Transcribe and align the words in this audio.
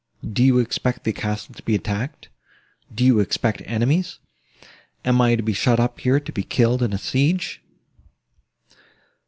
Do 0.27 0.43
you 0.43 0.57
expect 0.57 1.03
the 1.03 1.13
castle 1.13 1.53
to 1.53 1.61
be 1.61 1.75
attacked? 1.75 2.29
Do 2.91 3.05
you 3.05 3.19
expect 3.19 3.61
enemies? 3.65 4.17
Am 5.05 5.21
I 5.21 5.35
to 5.35 5.43
be 5.43 5.53
shut 5.53 5.79
up 5.79 5.99
here, 5.99 6.19
to 6.19 6.31
be 6.31 6.41
killed 6.41 6.81
in 6.81 6.91
a 6.91 6.97
siege?" 6.97 7.61